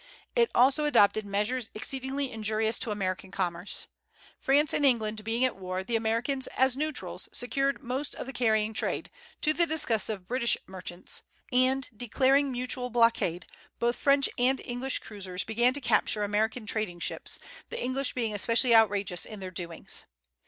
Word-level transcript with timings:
It 0.35 0.49
also 0.55 0.85
adopted 0.85 1.27
measures 1.27 1.69
exceedingly 1.75 2.31
injurious 2.31 2.79
to 2.79 2.89
American 2.89 3.29
commerce. 3.29 3.85
France 4.39 4.73
and 4.73 4.83
England 4.83 5.23
being 5.23 5.45
at 5.45 5.55
war, 5.57 5.83
the 5.83 5.95
Americans, 5.95 6.47
as 6.57 6.75
neutrals, 6.75 7.29
secured 7.31 7.83
most 7.83 8.15
of 8.15 8.25
the 8.25 8.33
carrying 8.33 8.73
trade, 8.73 9.11
to 9.41 9.53
the 9.53 9.67
disgust 9.67 10.09
of 10.09 10.27
British 10.27 10.57
merchants; 10.65 11.21
and, 11.51 11.87
declaring 11.95 12.51
mutual 12.51 12.89
blockade, 12.89 13.45
both 13.77 13.95
French 13.95 14.27
and 14.39 14.59
English 14.65 14.97
cruisers 14.97 15.43
began 15.43 15.71
to 15.75 15.79
capture 15.81 16.23
American 16.23 16.65
trading 16.65 16.99
ships, 16.99 17.37
the 17.69 17.79
English 17.79 18.13
being 18.13 18.33
especially 18.33 18.73
outrageous 18.73 19.23
in 19.23 19.39
their 19.39 19.51
doings. 19.51 20.05